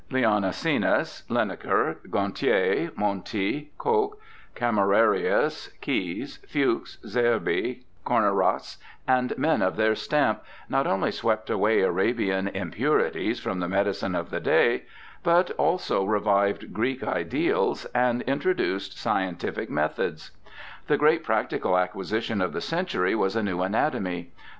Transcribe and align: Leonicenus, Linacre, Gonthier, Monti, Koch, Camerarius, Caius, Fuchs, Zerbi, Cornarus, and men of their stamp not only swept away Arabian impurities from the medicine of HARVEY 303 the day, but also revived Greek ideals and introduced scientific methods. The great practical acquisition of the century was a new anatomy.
Leonicenus, 0.09 1.21
Linacre, 1.29 1.97
Gonthier, 2.09 2.89
Monti, 2.97 3.71
Koch, 3.77 4.17
Camerarius, 4.55 5.69
Caius, 5.79 6.37
Fuchs, 6.37 6.97
Zerbi, 7.05 7.83
Cornarus, 8.03 8.77
and 9.07 9.37
men 9.37 9.61
of 9.61 9.75
their 9.77 9.93
stamp 9.93 10.41
not 10.67 10.87
only 10.87 11.11
swept 11.11 11.51
away 11.51 11.81
Arabian 11.81 12.47
impurities 12.47 13.39
from 13.39 13.59
the 13.59 13.67
medicine 13.69 14.15
of 14.15 14.31
HARVEY 14.31 14.39
303 14.39 14.39
the 14.39 14.75
day, 14.79 14.83
but 15.21 15.51
also 15.51 16.03
revived 16.03 16.73
Greek 16.73 17.03
ideals 17.03 17.85
and 17.93 18.23
introduced 18.23 18.97
scientific 18.97 19.69
methods. 19.69 20.31
The 20.87 20.97
great 20.97 21.23
practical 21.23 21.77
acquisition 21.77 22.41
of 22.41 22.53
the 22.53 22.61
century 22.61 23.13
was 23.13 23.35
a 23.35 23.43
new 23.43 23.61
anatomy. 23.61 24.31